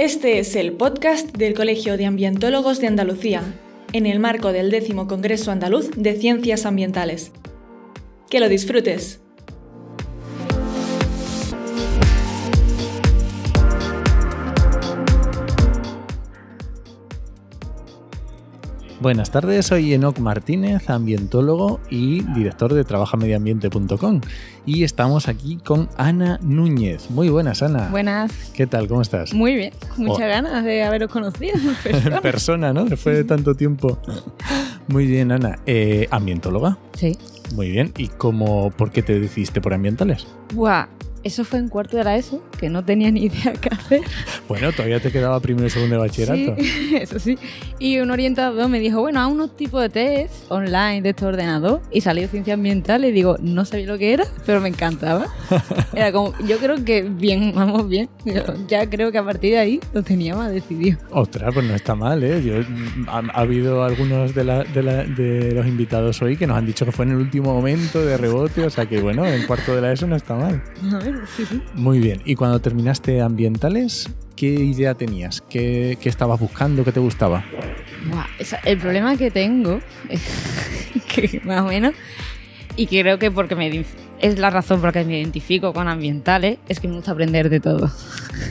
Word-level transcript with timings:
Este 0.00 0.38
es 0.38 0.56
el 0.56 0.72
podcast 0.72 1.36
del 1.36 1.52
Colegio 1.52 1.98
de 1.98 2.06
Ambientólogos 2.06 2.80
de 2.80 2.86
Andalucía, 2.86 3.42
en 3.92 4.06
el 4.06 4.18
marco 4.18 4.50
del 4.50 4.70
décimo 4.70 5.06
Congreso 5.06 5.50
Andaluz 5.50 5.90
de 5.94 6.14
Ciencias 6.14 6.64
Ambientales. 6.64 7.32
Que 8.30 8.40
lo 8.40 8.48
disfrutes. 8.48 9.20
Buenas 19.00 19.30
tardes, 19.30 19.64
soy 19.66 19.94
Enoc 19.94 20.18
Martínez, 20.18 20.90
ambientólogo 20.90 21.80
y 21.88 22.20
director 22.34 22.74
de 22.74 22.84
trabajamediambiente.com. 22.84 24.20
Y 24.66 24.84
estamos 24.84 25.26
aquí 25.26 25.56
con 25.56 25.88
Ana 25.96 26.38
Núñez. 26.42 27.10
Muy 27.10 27.30
buenas, 27.30 27.62
Ana. 27.62 27.88
Buenas. 27.90 28.30
¿Qué 28.54 28.66
tal? 28.66 28.88
¿Cómo 28.88 29.00
estás? 29.00 29.32
Muy 29.32 29.54
bien, 29.54 29.72
muchas 29.96 30.26
Oh. 30.26 30.28
ganas 30.28 30.64
de 30.64 30.82
haberos 30.82 31.10
conocido. 31.10 31.54
persona. 31.82 32.20
persona, 32.20 32.72
¿no? 32.74 32.84
Después 32.84 33.16
de 33.16 33.24
tanto 33.24 33.54
tiempo. 33.54 33.98
Muy 34.88 35.06
bien, 35.06 35.32
Ana. 35.32 35.58
Eh, 35.64 36.06
¿Ambientóloga? 36.10 36.76
sí. 36.94 37.16
Muy 37.56 37.68
bien. 37.68 37.92
¿Y 37.96 38.06
cómo, 38.06 38.70
por 38.70 38.92
qué 38.92 39.02
te 39.02 39.18
decidiste 39.18 39.60
por 39.60 39.74
ambientales? 39.74 40.24
Buah, 40.54 40.86
eso 41.22 41.44
fue 41.44 41.58
en 41.58 41.68
cuarto 41.68 41.96
de 41.96 42.04
la 42.04 42.16
ESO, 42.16 42.42
que 42.58 42.68
no 42.68 42.84
tenía 42.84 43.10
ni 43.10 43.24
idea 43.24 43.52
qué 43.60 43.68
hacer. 43.70 44.00
Bueno, 44.48 44.72
todavía 44.72 45.00
te 45.00 45.10
quedaba 45.12 45.38
primero 45.40 45.66
y 45.66 45.70
segundo 45.70 45.96
de 45.96 46.00
bachillerato. 46.00 46.56
Sí, 46.62 46.96
eso 47.00 47.18
sí. 47.18 47.38
Y 47.78 47.98
un 47.98 48.10
orientador 48.10 48.68
me 48.68 48.80
dijo, 48.80 49.00
bueno, 49.00 49.20
haz 49.20 49.30
unos 49.30 49.56
tipos 49.56 49.80
de 49.82 49.88
test 49.90 50.50
online 50.50 51.02
de 51.02 51.10
este 51.10 51.24
ordenador. 51.26 51.82
Y 51.90 52.00
salió 52.00 52.26
ciencia 52.28 52.54
ambiental 52.54 53.04
y 53.04 53.12
digo, 53.12 53.36
no 53.40 53.64
sabía 53.64 53.86
lo 53.86 53.98
que 53.98 54.12
era, 54.12 54.24
pero 54.46 54.60
me 54.60 54.68
encantaba. 54.68 55.26
Era 55.94 56.12
como, 56.12 56.32
yo 56.46 56.58
creo 56.58 56.84
que 56.84 57.02
bien, 57.02 57.52
vamos 57.54 57.88
bien. 57.88 58.08
Yo 58.24 58.42
ya 58.68 58.88
creo 58.88 59.12
que 59.12 59.18
a 59.18 59.24
partir 59.24 59.52
de 59.52 59.58
ahí 59.58 59.80
lo 59.92 60.02
tenía 60.02 60.34
más 60.34 60.50
decidido. 60.52 60.98
Ostras, 61.10 61.52
pues 61.54 61.66
no 61.66 61.74
está 61.74 61.94
mal, 61.94 62.22
¿eh? 62.24 62.42
Yo, 62.42 62.54
ha, 63.08 63.18
ha 63.18 63.40
habido 63.40 63.84
algunos 63.84 64.34
de, 64.34 64.44
la- 64.44 64.64
de 64.64 64.82
la- 64.82 65.04
de 65.04 65.52
los 65.52 65.66
invitados 65.66 66.20
hoy 66.22 66.36
que 66.36 66.46
nos 66.46 66.56
han 66.56 66.66
dicho 66.66 66.84
que 66.84 66.92
fue 66.92 67.04
en 67.04 67.12
el 67.12 67.16
último 67.18 67.52
momento 67.54 68.04
de 68.04 68.16
rebote, 68.16 68.64
o 68.64 68.70
sea 68.70 68.86
que 68.86 69.00
bueno, 69.00 69.26
en 69.26 69.46
cuarto 69.46 69.74
de 69.74 69.80
la 69.80 69.92
ESO 69.92 70.06
no 70.06 70.16
está 70.16 70.34
mal. 70.34 70.62
A 70.92 71.00
sí. 71.00 71.09
Muy 71.74 71.98
bien. 71.98 72.20
¿Y 72.24 72.34
cuando 72.34 72.60
terminaste 72.60 73.20
ambientales, 73.20 74.08
qué 74.36 74.46
idea 74.48 74.94
tenías? 74.94 75.40
¿Qué, 75.42 75.98
qué 76.00 76.08
estabas 76.08 76.40
buscando? 76.40 76.84
¿Qué 76.84 76.92
te 76.92 77.00
gustaba? 77.00 77.44
Buah, 78.08 78.26
esa- 78.38 78.60
el 78.64 78.78
problema 78.78 79.16
que 79.16 79.30
tengo 79.30 79.80
que 81.14 81.40
más 81.44 81.62
o 81.62 81.66
menos, 81.66 81.94
y 82.76 82.86
creo 82.86 83.18
que 83.18 83.30
porque 83.30 83.54
me 83.56 83.84
es 84.20 84.38
la 84.38 84.50
razón 84.50 84.80
por 84.80 84.88
la 84.94 85.00
que 85.00 85.06
me 85.06 85.18
identifico 85.18 85.72
con 85.72 85.88
ambientales, 85.88 86.58
es 86.68 86.78
que 86.80 86.88
me 86.88 86.94
gusta 86.96 87.12
aprender 87.12 87.48
de 87.48 87.58
todo. 87.60 87.90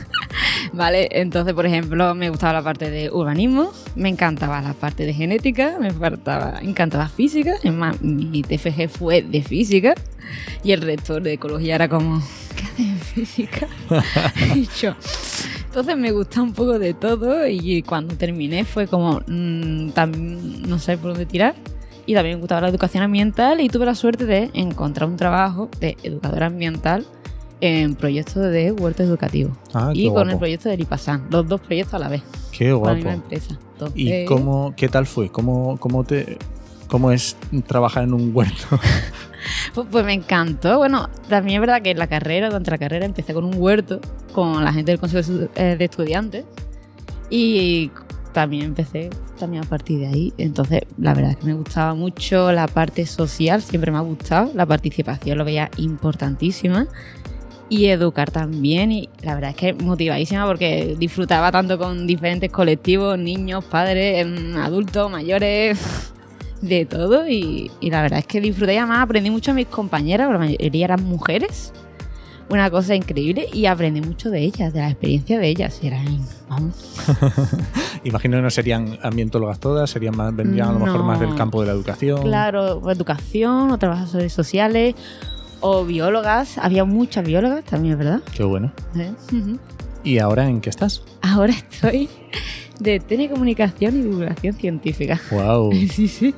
vale, 0.72 1.08
entonces, 1.12 1.54
por 1.54 1.64
ejemplo, 1.66 2.14
me 2.14 2.28
gustaba 2.28 2.54
la 2.54 2.62
parte 2.62 2.90
de 2.90 3.10
urbanismo, 3.10 3.72
me 3.94 4.08
encantaba 4.08 4.60
la 4.62 4.72
parte 4.74 5.06
de 5.06 5.14
genética, 5.14 5.76
me 5.80 5.88
encantaba, 5.88 6.58
encantaba 6.60 7.08
física, 7.08 7.54
es 7.62 7.72
más, 7.72 8.00
mi 8.02 8.42
TFG 8.42 8.88
fue 8.88 9.22
de 9.22 9.42
física, 9.42 9.94
y 10.64 10.72
el 10.72 10.80
rector 10.82 11.22
de 11.22 11.34
ecología 11.34 11.76
era 11.76 11.88
como, 11.88 12.20
¿qué 12.56 12.64
haces 12.64 12.78
en 12.80 12.98
física? 12.98 13.68
y 14.54 14.68
yo, 14.80 14.94
entonces 15.66 15.96
me 15.96 16.12
gusta 16.12 16.42
un 16.42 16.52
poco 16.52 16.78
de 16.78 16.94
todo 16.94 17.46
y 17.46 17.82
cuando 17.82 18.14
terminé 18.16 18.64
fue 18.64 18.86
como, 18.86 19.20
mm, 19.26 19.90
tam- 19.90 20.60
no 20.66 20.78
sé 20.78 20.96
por 20.98 21.10
dónde 21.10 21.26
tirar. 21.26 21.54
Y 22.06 22.14
también 22.14 22.36
me 22.36 22.40
gustaba 22.40 22.62
la 22.62 22.68
educación 22.68 23.04
ambiental 23.04 23.60
y 23.60 23.68
tuve 23.68 23.86
la 23.86 23.94
suerte 23.94 24.24
de 24.26 24.50
encontrar 24.54 25.08
un 25.08 25.16
trabajo 25.16 25.68
de 25.78 25.96
educadora 26.02 26.46
ambiental 26.46 27.06
en 27.60 27.94
proyectos 27.94 28.50
de 28.50 28.72
huerto 28.72 29.02
educativo. 29.02 29.56
Ah, 29.74 29.90
y 29.94 30.06
con 30.06 30.14
guapo. 30.14 30.30
el 30.30 30.38
proyecto 30.38 30.68
de 30.70 30.76
Lipasan, 30.78 31.26
los 31.30 31.46
dos 31.46 31.60
proyectos 31.60 31.94
a 31.94 31.98
la 31.98 32.08
vez, 32.08 32.22
Qué 32.50 32.72
guapo. 32.72 33.08
empresa. 33.08 33.58
Entonces, 33.74 33.96
¿Y 34.00 34.24
cómo, 34.24 34.74
qué 34.76 34.88
tal 34.88 35.06
fue? 35.06 35.28
¿Cómo, 35.30 35.76
cómo, 35.78 36.02
te, 36.02 36.38
¿Cómo 36.88 37.12
es 37.12 37.36
trabajar 37.66 38.04
en 38.04 38.14
un 38.14 38.34
huerto? 38.34 38.66
Pues, 39.74 39.86
pues 39.90 40.04
me 40.04 40.12
encantó. 40.12 40.78
Bueno, 40.78 41.08
también 41.28 41.56
es 41.56 41.60
verdad 41.60 41.82
que 41.82 41.90
en 41.90 41.98
la 41.98 42.06
carrera, 42.06 42.48
durante 42.48 42.70
la 42.70 42.78
carrera, 42.78 43.06
empecé 43.06 43.34
con 43.34 43.44
un 43.44 43.54
huerto 43.56 44.00
con 44.32 44.64
la 44.64 44.72
gente 44.72 44.92
del 44.92 45.00
Consejo 45.00 45.48
eh, 45.54 45.76
de 45.78 45.84
Estudiantes 45.84 46.44
y 47.28 47.90
también 48.32 48.64
empecé 48.64 49.10
también 49.38 49.64
a 49.64 49.68
partir 49.68 50.00
de 50.00 50.06
ahí. 50.06 50.32
Entonces, 50.38 50.82
la 50.98 51.14
verdad 51.14 51.32
es 51.32 51.36
que 51.38 51.46
me 51.46 51.54
gustaba 51.54 51.94
mucho 51.94 52.52
la 52.52 52.66
parte 52.68 53.06
social, 53.06 53.62
siempre 53.62 53.90
me 53.90 53.98
ha 53.98 54.02
gustado. 54.02 54.50
La 54.54 54.66
participación 54.66 55.38
lo 55.38 55.44
veía 55.44 55.70
importantísima. 55.76 56.86
Y 57.72 57.86
educar 57.86 58.32
también, 58.32 58.90
y 58.90 59.08
la 59.22 59.36
verdad 59.36 59.50
es 59.50 59.56
que 59.56 59.72
motivadísima 59.72 60.44
porque 60.44 60.96
disfrutaba 60.98 61.52
tanto 61.52 61.78
con 61.78 62.04
diferentes 62.04 62.50
colectivos, 62.50 63.16
niños, 63.16 63.64
padres, 63.64 64.22
em, 64.26 64.56
adultos, 64.56 65.08
mayores, 65.08 65.78
de 66.60 66.84
todo 66.84 67.28
y, 67.28 67.70
y 67.80 67.90
la 67.90 68.02
verdad 68.02 68.18
es 68.18 68.26
que 68.26 68.40
disfruté 68.40 68.74
y 68.74 68.76
además 68.76 69.00
aprendí 69.00 69.30
mucho 69.30 69.52
de 69.52 69.56
mis 69.56 69.66
compañeras, 69.66 70.30
la 70.30 70.38
mayoría 70.38 70.84
eran 70.84 71.04
mujeres. 71.04 71.72
Una 72.48 72.68
cosa 72.68 72.96
increíble 72.96 73.46
y 73.52 73.66
aprendí 73.66 74.00
mucho 74.00 74.28
de 74.28 74.40
ellas, 74.40 74.72
de 74.72 74.80
la 74.80 74.90
experiencia 74.90 75.38
de 75.38 75.46
ellas. 75.46 75.78
Eran, 75.84 76.04
vamos, 76.48 76.74
Imagino 78.04 78.38
que 78.38 78.42
no 78.42 78.50
serían 78.50 78.98
ambientólogas 79.02 79.60
todas, 79.60 79.88
serían 79.88 80.16
más, 80.16 80.34
vendrían 80.34 80.70
a 80.70 80.72
lo 80.72 80.80
mejor 80.80 81.04
más 81.04 81.20
del 81.20 81.36
campo 81.36 81.60
de 81.60 81.68
la 81.68 81.72
educación. 81.74 82.22
claro, 82.22 82.78
o 82.78 82.90
educación 82.90 83.70
o 83.70 83.78
trabajadores 83.78 84.32
sociales 84.32 84.96
o 85.60 85.84
biólogas. 85.84 86.58
Había 86.58 86.84
muchas 86.84 87.24
biólogas 87.24 87.64
también, 87.64 87.96
¿verdad? 87.96 88.20
Qué 88.34 88.42
bueno. 88.42 88.72
¿Eh? 88.96 89.12
¿Y 90.02 90.18
ahora 90.18 90.48
en 90.48 90.60
qué 90.60 90.70
estás? 90.70 91.04
Ahora 91.22 91.52
estoy 91.52 92.08
de 92.80 92.98
telecomunicación 93.00 93.96
y 93.98 94.02
divulgación 94.02 94.54
científica. 94.54 95.20
Wow. 95.30 95.70
Sí, 95.92 96.08
sí. 96.08 96.34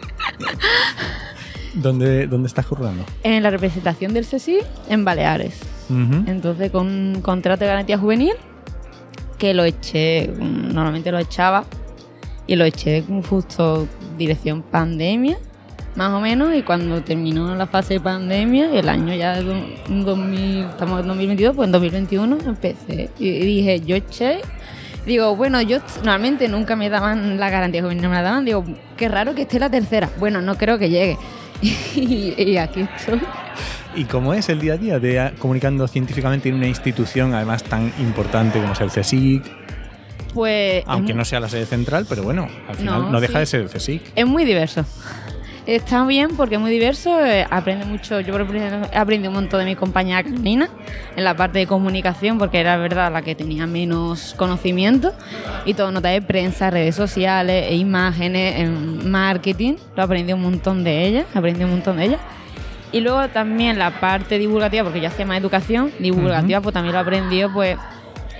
¿Dónde, 1.75 2.27
dónde 2.27 2.49
estás 2.49 2.67
currando? 2.67 3.05
En 3.23 3.43
la 3.43 3.51
representación 3.51 4.13
del 4.13 4.27
CSI 4.27 4.59
en 4.91 5.05
Baleares. 5.05 5.61
Ujú. 5.89 6.25
Entonces, 6.31 6.71
con 6.71 6.87
un 6.87 7.23
contrato 7.23 7.61
de 7.61 7.67
garantía 7.69 7.97
juvenil, 7.97 8.33
que 9.39 9.55
lo 9.55 9.65
eché, 9.65 10.29
normalmente 10.39 11.11
lo 11.11 11.19
echaba, 11.19 11.65
y 12.47 12.57
lo 12.57 12.65
eché 12.65 13.03
con 13.05 13.23
justo 13.23 13.89
dirección 14.19 14.63
pandemia, 14.63 15.39
más 15.97 16.11
o 16.13 16.21
menos, 16.21 16.55
y 16.55 16.63
cuando 16.63 17.03
terminó 17.03 17.55
la 17.55 17.67
fase 17.67 17.95
de 17.95 18.01
pandemia, 18.01 18.71
el 18.79 18.89
año 18.91 19.15
ya 19.15 19.37
de 19.37 19.43
do- 19.45 20.05
2000, 20.05 20.65
estamos 20.67 21.01
en 21.01 21.07
2022, 21.09 21.57
pues 21.57 21.67
en 21.67 21.73
2021 21.73 22.39
empecé. 22.47 23.11
Y 23.19 23.29
y 23.29 23.45
dije, 23.47 23.81
yo 23.81 23.97
eché, 23.97 24.41
digo, 25.07 25.35
bueno, 25.37 25.61
yo 25.63 25.79
normalmente 25.97 26.49
nunca 26.49 26.77
me 26.77 26.89
daban 26.91 27.39
la 27.39 27.51
garantía 27.51 27.83
juvenil, 27.83 28.03
no 28.03 28.09
me 28.09 28.17
la 28.17 28.23
daban, 28.23 28.45
digo, 28.45 28.65
qué 28.97 29.09
raro 29.09 29.35
que 29.35 29.43
esté 29.43 29.59
la 29.59 29.71
tercera. 29.71 30.09
Bueno, 30.19 30.41
no 30.41 30.57
creo 30.57 30.79
que 30.79 30.89
llegue. 30.91 31.17
y, 31.63 32.35
y 32.43 32.57
aquí 32.57 32.87
estoy. 32.97 33.21
¿Y 33.95 34.05
cómo 34.05 34.33
es 34.33 34.49
el 34.49 34.59
día 34.61 34.75
a 34.75 34.77
día 34.79 34.99
de 34.99 35.33
comunicando 35.39 35.87
científicamente 35.87 36.49
en 36.49 36.55
una 36.55 36.67
institución 36.67 37.35
además 37.35 37.62
tan 37.62 37.93
importante 37.99 38.59
como 38.61 38.73
es 38.73 38.81
el 38.81 38.91
CSIC? 38.91 39.43
Pues 40.33 40.83
Aunque 40.87 41.12
no 41.12 41.27
sea 41.27 41.41
la 41.41 41.49
sede 41.51 41.67
central, 41.67 42.07
pero 42.09 42.23
bueno, 42.23 42.49
al 42.67 42.77
final 42.77 43.03
no, 43.03 43.11
No, 43.11 43.21
deja 43.21 43.35
sí. 43.35 43.39
de 43.41 43.47
ser 43.47 43.61
el 43.61 43.69
CSIC. 43.69 44.03
Es 44.17 44.27
muy 44.27 44.45
diverso. 44.47 44.85
Está 45.67 46.05
bien 46.06 46.37
porque 46.37 46.56
es 46.56 46.61
muy 46.61 46.73
diverso, 46.73 47.25
eh, 47.25 47.47
aprende 47.49 47.84
mucho, 47.84 48.19
yo 48.19 48.37
he 48.37 48.97
aprendido 48.97 49.31
un 49.31 49.34
montón 49.37 49.61
de 49.61 49.67
mi 49.67 49.77
compañera 49.77 50.25
Carolina 50.25 50.69
en 51.15 51.23
la 51.23 51.37
parte 51.37 51.61
de 51.61 51.69
comunicación 51.69 52.37
porque 52.37 52.59
era 52.59 52.77
verdad 52.78 53.12
la 53.12 53.23
que 53.23 53.37
tenía 53.37 53.69
menos 53.69 54.34
conocimiento 54.37 55.12
y 55.65 55.75
todo 55.75 55.93
nota 55.93 56.09
de 56.09 56.21
prensa, 56.21 56.71
redes 56.71 56.97
sociales, 56.97 57.67
e 57.69 57.77
imágenes, 57.77 58.59
en 58.59 59.09
marketing, 59.09 59.75
lo 59.95 60.03
aprendí 60.03 60.33
un 60.33 60.43
montón 60.43 60.83
de 60.83 61.06
ella, 61.06 61.27
aprendí 61.33 61.62
un 61.62 61.71
montón 61.71 61.97
de 61.99 62.06
ella. 62.06 62.19
Y 62.91 63.00
luego 63.00 63.29
también 63.29 63.79
la 63.79 64.00
parte 64.00 64.39
divulgativa, 64.39 64.83
porque 64.83 65.00
yo 65.00 65.09
hacía 65.09 65.25
más 65.25 65.39
educación 65.39 65.93
divulgativa, 66.00 66.61
pues 66.61 66.75
también 66.75 66.93
lo 66.93 66.99
he 66.99 67.03
aprendido 67.03 67.53
pues 67.53 67.79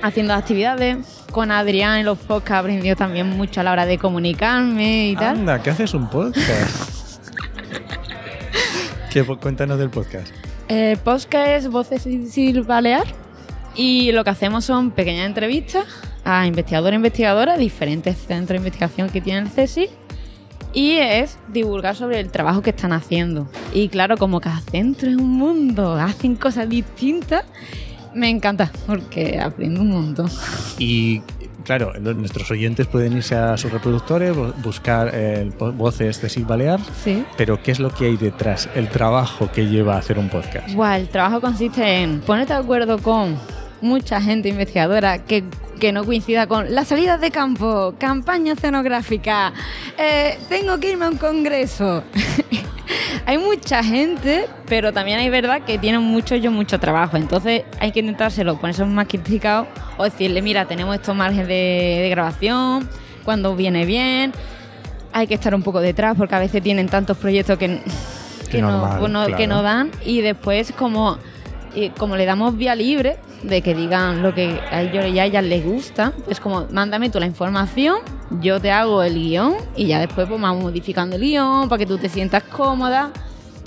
haciendo 0.03 0.35
actividades. 0.35 1.23
Con 1.31 1.51
Adrián 1.51 1.99
en 1.99 2.05
los 2.05 2.19
podcasts 2.19 2.57
he 2.57 2.59
aprendido 2.59 2.97
también 2.97 3.29
mucho 3.29 3.61
a 3.61 3.65
la 3.65 3.73
hora 3.73 3.87
de 3.87 3.97
comunicarme 3.97 5.09
y 5.11 5.17
tal. 5.17 5.39
Anda, 5.39 5.63
¿qué 5.63 5.71
haces 5.71 5.95
un 5.95 6.11
podcast? 6.11 6.82
¿Qué, 9.13 9.23
cuéntanos 9.27 9.79
del 9.79 9.91
podcast. 9.91 10.33
El 10.69 10.97
podcast 10.97 11.49
es 11.49 11.69
Voces 11.69 12.07
Isil 12.07 12.63
Balear 12.63 13.05
y 13.75 14.11
lo 14.11 14.25
que 14.25 14.31
hacemos 14.31 14.65
son 14.65 14.91
pequeñas 14.91 15.27
entrevistas 15.27 15.85
a 16.25 16.47
investigadores 16.47 16.95
e 16.95 16.97
investigadoras, 16.97 17.59
diferentes 17.59 18.17
centros 18.17 18.49
de 18.49 18.57
investigación 18.69 19.11
que 19.11 19.21
tiene 19.21 19.41
el 19.41 19.51
CSIC 19.51 19.91
y 20.73 20.93
es 20.93 21.39
divulgar 21.49 21.95
sobre 21.95 22.21
el 22.21 22.31
trabajo 22.31 22.63
que 22.63 22.71
están 22.71 22.95
haciendo. 22.95 23.51
Y 23.75 23.91
claro, 23.91 24.17
como 24.17 24.41
cada 24.41 24.61
centro 24.61 25.11
es 25.11 25.17
un 25.17 25.33
mundo, 25.33 25.93
hacen 25.93 26.35
cosas 26.35 26.71
distintas, 26.71 27.45
me 28.15 28.31
encanta 28.31 28.73
porque 28.87 29.39
aprendo 29.39 29.83
un 29.83 29.91
montón. 29.91 30.31
Y 30.79 31.21
claro, 31.65 31.93
nuestros 32.01 32.51
oyentes 32.51 32.87
pueden 32.87 33.17
irse 33.17 33.35
a 33.35 33.57
sus 33.57 33.73
reproductores, 33.73 34.33
bu- 34.35 34.53
buscar 34.63 35.13
voces 35.75 36.21
de 36.21 36.29
Sil 36.31 36.45
Balear, 36.45 36.81
Sí. 37.03 37.25
pero 37.37 37.63
¿qué 37.63 37.71
es 37.73 37.81
lo 37.81 37.91
que 37.91 38.07
hay 38.07 38.17
detrás? 38.17 38.69
El 38.75 38.89
trabajo 38.89 39.51
que 39.53 39.67
lleva 39.67 39.95
a 39.97 39.99
hacer 39.99 40.19
un 40.19 40.29
podcast. 40.29 40.73
Buah, 40.75 40.97
el 40.99 41.09
trabajo 41.09 41.41
consiste 41.41 41.83
en 42.03 42.21
ponerte 42.21 42.53
de 42.53 42.59
acuerdo 42.61 42.99
con 42.99 43.37
mucha 43.81 44.21
gente 44.21 44.49
investigadora 44.49 45.25
que, 45.25 45.45
que 45.81 45.93
no 45.93 46.05
coincida 46.05 46.47
con 46.47 46.73
las 46.75 46.89
salidas 46.89 47.21
de 47.21 47.31
campo, 47.33 47.95
campaña 47.99 48.53
escenográfica, 48.53 49.53
eh, 49.99 50.39
tengo 50.49 50.79
que 50.79 50.91
irme 50.93 51.07
a 51.07 51.09
un 51.09 51.17
congreso. 51.17 52.05
hay 53.27 53.39
mucha 53.39 53.83
gente, 53.83 54.47
pero 54.69 54.93
también 54.93 55.19
hay 55.19 55.29
verdad 55.31 55.63
que 55.63 55.79
tienen 55.79 56.03
mucho 56.03 56.35
yo 56.37 56.51
mucho 56.51 56.79
trabajo. 56.81 57.17
Entonces 57.17 57.63
hay 57.81 57.93
que 57.93 58.01
intentárselo 58.01 58.57
ponerse 58.59 58.85
más 58.85 59.07
criticado 59.07 59.67
o 59.97 60.05
decirle, 60.05 60.43
mira, 60.43 60.65
tenemos 60.67 60.95
estos 60.95 61.15
márgenes 61.17 61.49
de, 61.49 61.99
de 62.03 62.09
grabación, 62.11 62.89
cuando 63.25 63.55
viene 63.57 63.85
bien, 63.87 64.33
hay 65.13 65.27
que 65.27 65.35
estar 65.35 65.55
un 65.55 65.63
poco 65.63 65.81
detrás 65.81 66.17
porque 66.17 66.35
a 66.35 66.39
veces 66.39 66.63
tienen 66.63 66.89
tantos 66.89 67.17
proyectos 67.19 67.59
que, 67.59 67.81
que, 68.51 68.61
normal, 68.63 68.99
pues 68.99 69.13
no- 69.13 69.27
que 69.27 69.35
claro. 69.35 69.47
no 69.55 69.63
dan 69.63 69.91
y 70.05 70.21
después 70.23 70.73
como, 70.73 71.19
como 71.99 72.17
le 72.17 72.25
damos 72.27 72.57
vía 72.57 72.75
libre 72.75 73.17
de 73.43 73.61
que 73.63 73.75
digan 73.75 74.23
lo 74.23 74.35
que 74.35 74.61
a 74.71 74.83
ellos 74.83 75.07
y 75.07 75.19
a 75.19 75.25
ellas 75.25 75.45
les 75.45 75.65
gusta, 75.65 76.13
es 76.29 76.39
como 76.41 76.67
mándame 76.71 77.11
tú 77.11 77.19
la 77.21 77.27
información, 77.27 77.97
yo 78.41 78.61
te 78.61 78.71
hago 78.71 79.03
el 79.03 79.15
guion 79.15 79.55
y 79.77 79.87
ya 79.87 79.99
después 79.99 80.29
pues 80.29 80.41
vamos 80.41 80.63
modificando 80.63 81.17
el 81.17 81.23
guion 81.23 81.69
para 81.69 81.79
que 81.79 81.87
tú 81.87 81.99
te 81.99 82.09
sientas 82.09 82.43
cómoda 82.45 83.11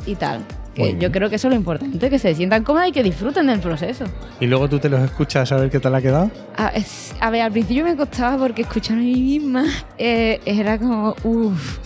y 0.06 0.16
tal. 0.16 0.42
Que 0.74 0.98
yo 1.00 1.10
creo 1.10 1.30
que 1.30 1.38
eso 1.38 1.48
es 1.48 1.54
lo 1.54 1.56
importante, 1.58 2.10
que 2.10 2.20
se 2.20 2.36
sientan 2.36 2.66
cómodas 2.66 2.90
y 2.90 2.92
que 2.92 3.02
disfruten 3.02 3.48
del 3.48 3.62
proceso. 3.62 4.04
Y 4.42 4.46
luego 4.46 4.68
tú 4.68 4.78
te 4.78 4.90
los 4.90 5.00
escuchas 5.00 5.50
a 5.54 5.56
ver 5.56 5.70
qué 5.70 5.80
tal 5.80 5.96
ha 5.96 6.02
quedado. 6.02 6.30
A, 6.58 6.68
es- 6.68 7.16
a 7.22 7.30
ver, 7.30 7.44
al 7.44 7.52
principio 7.54 7.86
me 7.86 7.96
costaba 7.96 8.38
porque 8.38 8.64
escucharme 8.64 9.04
a 9.04 9.06
mí 9.06 9.22
misma 9.22 9.64
eh, 9.98 10.42
era 10.46 10.78
como, 10.78 11.16
uff, 11.24 11.78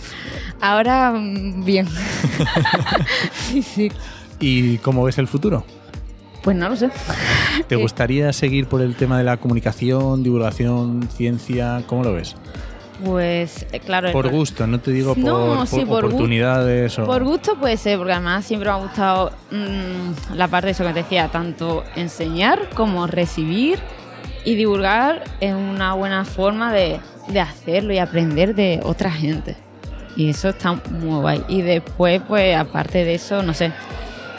ahora 0.60 1.12
mm, 1.12 1.64
bien. 1.64 1.86
sí, 3.32 3.62
sí. 3.62 3.92
¿Y 4.40 4.78
cómo 4.78 5.04
ves 5.04 5.18
el 5.18 5.28
futuro? 5.28 5.64
Pues 6.42 6.56
no 6.56 6.68
lo 6.68 6.76
sé. 6.76 6.90
¿Te 7.68 7.74
Eh, 7.74 7.78
gustaría 7.78 8.32
seguir 8.32 8.66
por 8.66 8.80
el 8.80 8.94
tema 8.96 9.18
de 9.18 9.24
la 9.24 9.36
comunicación, 9.36 10.22
divulgación, 10.22 11.08
ciencia? 11.14 11.82
¿Cómo 11.86 12.02
lo 12.04 12.14
ves? 12.14 12.34
Pues 13.04 13.66
eh, 13.72 13.80
claro. 13.80 14.12
Por 14.12 14.26
el- 14.26 14.32
gusto, 14.32 14.66
no 14.66 14.78
te 14.78 14.90
digo 14.90 15.14
por, 15.14 15.24
No, 15.24 15.56
por 15.58 15.66
sí, 15.66 15.84
por 15.86 16.04
gu- 16.04 16.06
oportunidades 16.08 16.98
o... 16.98 17.06
Por 17.06 17.24
gusto 17.24 17.56
puede 17.58 17.76
ser, 17.76 17.96
porque 17.98 18.12
además 18.12 18.44
siempre 18.44 18.68
me 18.68 18.74
ha 18.76 18.78
gustado 18.78 19.32
mm, 19.50 20.34
la 20.36 20.48
parte 20.48 20.66
de 20.66 20.72
eso 20.72 20.84
que 20.84 20.92
te 20.92 21.02
decía, 21.02 21.28
tanto 21.28 21.82
enseñar 21.96 22.68
como 22.74 23.06
recibir 23.06 23.78
y 24.44 24.54
divulgar 24.54 25.24
es 25.40 25.54
una 25.54 25.94
buena 25.94 26.24
forma 26.26 26.72
de, 26.72 27.00
de 27.28 27.40
hacerlo 27.40 27.92
y 27.94 27.98
aprender 27.98 28.54
de 28.54 28.80
otra 28.82 29.10
gente. 29.10 29.56
Y 30.16 30.28
eso 30.30 30.50
está 30.50 30.72
muy 30.90 31.20
guay. 31.20 31.42
Y 31.48 31.62
después, 31.62 32.20
pues 32.28 32.54
aparte 32.56 33.04
de 33.04 33.14
eso, 33.14 33.42
no 33.42 33.54
sé, 33.54 33.72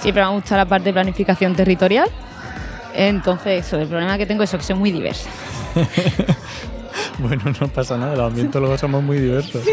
siempre 0.01 0.21
me 0.21 0.27
ha 0.27 0.31
gustado 0.31 0.57
la 0.57 0.65
parte 0.65 0.85
de 0.85 0.93
planificación 0.93 1.55
territorial. 1.55 2.09
Entonces, 2.93 3.65
eso, 3.65 3.79
el 3.79 3.87
problema 3.87 4.17
que 4.17 4.25
tengo 4.25 4.43
es 4.43 4.49
eso, 4.49 4.57
que 4.57 4.63
soy 4.63 4.75
muy 4.75 4.91
diversa. 4.91 5.29
Bueno, 7.19 7.43
no 7.59 7.67
pasa 7.67 7.97
nada, 7.97 8.15
los 8.15 8.31
ambientólogos 8.31 8.79
somos 8.79 9.03
muy 9.03 9.19
diversos. 9.19 9.63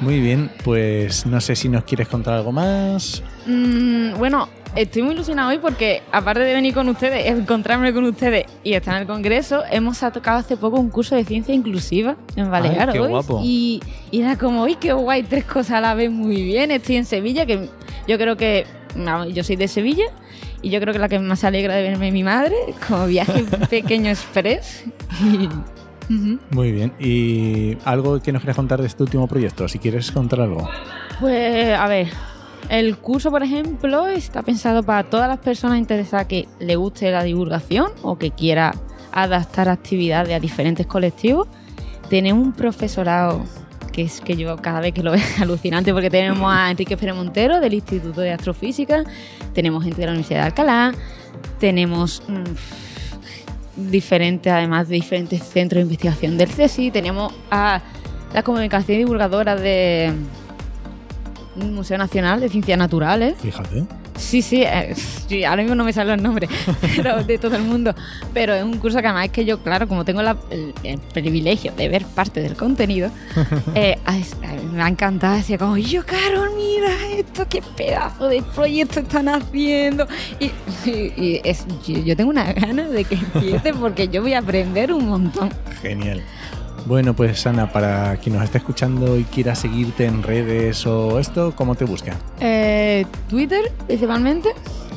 Muy 0.00 0.20
bien, 0.20 0.50
pues 0.62 1.26
no 1.26 1.40
sé 1.40 1.56
si 1.56 1.68
nos 1.68 1.84
quieres 1.84 2.08
contar 2.08 2.34
algo 2.34 2.52
más. 2.52 3.22
Mm, 3.46 4.16
bueno, 4.16 4.48
estoy 4.76 5.02
muy 5.02 5.14
ilusionada 5.14 5.48
hoy 5.48 5.58
porque, 5.58 6.02
aparte 6.12 6.40
de 6.40 6.54
venir 6.54 6.74
con 6.74 6.88
ustedes, 6.88 7.26
encontrarme 7.26 7.92
con 7.92 8.04
ustedes 8.04 8.46
y 8.62 8.74
estar 8.74 8.94
en 8.94 9.02
el 9.02 9.06
congreso, 9.06 9.62
hemos 9.70 9.98
tocado 9.98 10.38
hace 10.38 10.56
poco 10.56 10.78
un 10.78 10.90
curso 10.90 11.16
de 11.16 11.24
ciencia 11.24 11.54
inclusiva 11.54 12.16
en 12.36 12.50
Baleares. 12.50 12.92
qué 12.92 13.00
guapo. 13.00 13.40
Y, 13.42 13.82
y 14.10 14.20
era 14.20 14.38
como, 14.38 14.62
uy, 14.62 14.76
qué 14.76 14.92
guay, 14.92 15.24
tres 15.24 15.44
cosas 15.44 15.72
a 15.72 15.80
la 15.80 15.94
vez 15.94 16.10
muy 16.10 16.42
bien. 16.42 16.70
Estoy 16.70 16.96
en 16.96 17.04
Sevilla, 17.04 17.44
que 17.46 17.68
yo 18.08 18.18
creo 18.18 18.36
que. 18.36 18.66
Yo 19.32 19.44
soy 19.44 19.54
de 19.54 19.68
Sevilla 19.68 20.06
y 20.60 20.70
yo 20.70 20.80
creo 20.80 20.92
que 20.92 20.98
la 20.98 21.08
que 21.08 21.20
más 21.20 21.44
alegra 21.44 21.74
de 21.74 21.82
verme 21.82 22.08
es 22.08 22.12
mi 22.12 22.24
madre, 22.24 22.56
como 22.88 23.06
viaje 23.06 23.44
pequeño 23.70 24.10
express. 24.10 24.84
Y. 26.10 26.38
Muy 26.50 26.72
bien, 26.72 26.90
y 26.98 27.76
algo 27.84 28.18
que 28.22 28.32
nos 28.32 28.40
quieras 28.40 28.56
contar 28.56 28.80
de 28.80 28.86
este 28.86 29.02
último 29.02 29.28
proyecto, 29.28 29.68
si 29.68 29.78
quieres 29.78 30.10
contar 30.10 30.40
algo. 30.40 30.66
Pues, 31.20 31.78
a 31.78 31.86
ver, 31.86 32.08
el 32.70 32.96
curso, 32.96 33.30
por 33.30 33.42
ejemplo, 33.42 34.08
está 34.08 34.42
pensado 34.42 34.82
para 34.82 35.04
todas 35.10 35.28
las 35.28 35.38
personas 35.38 35.78
interesadas 35.78 36.26
que 36.26 36.48
le 36.60 36.76
guste 36.76 37.10
la 37.10 37.22
divulgación 37.22 37.92
o 38.00 38.16
que 38.16 38.30
quiera 38.30 38.74
adaptar 39.12 39.68
actividades 39.68 40.34
a 40.34 40.40
diferentes 40.40 40.86
colectivos. 40.86 41.46
Tenemos 42.08 42.42
un 42.42 42.52
profesorado 42.52 43.44
que 43.98 44.04
es 44.04 44.20
que 44.20 44.36
yo 44.36 44.56
cada 44.58 44.78
vez 44.78 44.94
que 44.94 45.02
lo 45.02 45.10
veo 45.10 45.20
alucinante 45.40 45.92
porque 45.92 46.08
tenemos 46.08 46.48
a 46.54 46.70
Enrique 46.70 46.96
Pérez 46.96 47.16
Montero 47.16 47.58
del 47.58 47.74
Instituto 47.74 48.20
de 48.20 48.30
Astrofísica, 48.30 49.02
tenemos 49.54 49.82
gente 49.82 50.00
de 50.00 50.06
la 50.06 50.12
Universidad 50.12 50.42
de 50.42 50.46
Alcalá, 50.46 50.94
tenemos 51.58 52.22
mm, 52.28 53.90
diferentes, 53.90 54.52
además 54.52 54.88
de 54.88 54.94
diferentes 54.94 55.42
centros 55.42 55.78
de 55.78 55.82
investigación 55.82 56.38
del 56.38 56.48
CSI, 56.48 56.92
tenemos 56.92 57.34
a 57.50 57.82
la 58.32 58.44
comunicación 58.44 58.98
divulgadora 58.98 59.56
de 59.56 60.12
un 61.56 61.74
Museo 61.74 61.98
Nacional 61.98 62.40
de 62.40 62.50
Ciencias 62.50 62.78
Naturales. 62.78 63.34
Fíjate. 63.40 63.84
Sí, 64.18 64.42
sí, 64.42 64.62
eh, 64.62 64.94
sí, 65.28 65.44
ahora 65.44 65.62
mismo 65.62 65.74
no 65.76 65.84
me 65.84 65.92
salen 65.92 66.16
los 66.16 66.22
nombres 66.22 66.50
pero 66.96 67.22
de 67.22 67.38
todo 67.38 67.56
el 67.56 67.62
mundo. 67.62 67.94
Pero 68.34 68.52
es 68.54 68.62
un 68.64 68.76
curso 68.78 68.98
que 69.00 69.06
además 69.06 69.26
es 69.26 69.30
que 69.32 69.44
yo, 69.44 69.60
claro, 69.62 69.86
como 69.88 70.04
tengo 70.04 70.20
la- 70.22 70.36
el, 70.50 70.74
el 70.82 70.98
privilegio 70.98 71.72
de 71.76 71.88
ver 71.88 72.04
parte 72.04 72.40
del 72.42 72.54
contenido, 72.56 73.10
eh, 73.74 73.96
me 74.72 74.82
ha 74.82 74.88
encantado. 74.88 75.36
Decía 75.36 75.56
como, 75.58 75.76
yo, 75.78 76.04
Carol, 76.04 76.50
mira 76.56 76.90
esto, 77.16 77.46
qué 77.48 77.62
pedazo 77.76 78.28
de 78.28 78.42
proyecto 78.42 79.00
están 79.00 79.28
haciendo. 79.28 80.06
Y, 80.40 80.46
y- 80.88 81.12
y 81.16 81.40
es, 81.44 81.64
yo, 81.86 81.98
yo 82.00 82.16
tengo 82.16 82.30
una 82.30 82.52
ganas 82.52 82.90
de 82.90 83.04
que 83.04 83.14
empiece 83.14 83.72
porque 83.74 84.08
yo 84.08 84.22
voy 84.22 84.34
a 84.34 84.38
aprender 84.40 84.92
un 84.92 85.08
montón. 85.08 85.50
Genial. 85.80 86.22
Bueno, 86.88 87.12
pues 87.12 87.46
Ana, 87.46 87.70
para 87.70 88.16
quien 88.16 88.34
nos 88.36 88.44
esté 88.44 88.56
escuchando 88.56 89.18
y 89.18 89.24
quiera 89.24 89.54
seguirte 89.54 90.06
en 90.06 90.22
redes 90.22 90.86
o 90.86 91.18
esto, 91.18 91.52
¿cómo 91.54 91.74
te 91.74 91.84
busca? 91.84 92.16
Eh, 92.40 93.04
Twitter, 93.28 93.60
principalmente, 93.86 94.48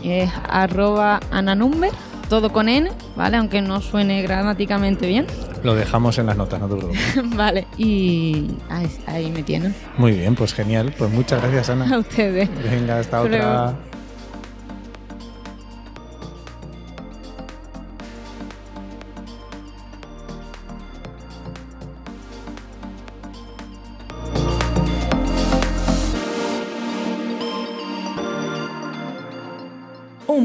es 0.02 0.32
arroba 0.48 1.20
ananumber, 1.32 1.92
todo 2.30 2.54
con 2.54 2.70
N, 2.70 2.90
¿vale? 3.18 3.36
Aunque 3.36 3.62
no 3.62 3.82
suene 3.82 4.22
gramáticamente 4.22 5.06
bien. 5.06 5.28
Lo 5.64 5.76
dejamos 5.76 6.18
en 6.18 6.28
las 6.28 6.38
notas, 6.38 6.62
no 6.62 6.70
te 6.70 6.76
preocupes. 6.78 7.22
vale, 7.36 7.68
y 7.78 8.52
ahí, 8.70 8.90
ahí 9.08 9.30
me 9.30 9.44
tienen. 9.44 9.76
Muy 9.98 10.14
bien, 10.14 10.34
pues 10.36 10.54
genial. 10.54 10.94
Pues 10.98 11.12
muchas 11.12 11.42
gracias, 11.42 11.70
A 11.72 11.74
Ana. 11.74 11.98
ustedes. 12.00 12.50
Venga, 12.64 13.00
hasta 13.00 13.18
Hasta 13.18 13.22
otra. 13.22 13.76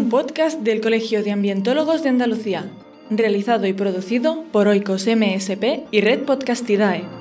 Podcast 0.09 0.61
del 0.61 0.81
Colegio 0.81 1.23
de 1.23 1.33
Ambientólogos 1.33 2.03
de 2.03 2.11
Andalucía, 2.11 2.71
realizado 3.11 3.67
y 3.67 3.73
producido 3.73 4.45
por 4.53 4.69
Oikos 4.69 5.07
MSP 5.07 5.85
y 5.91 6.01
Red 6.01 6.25
Podcastidae. 6.25 7.16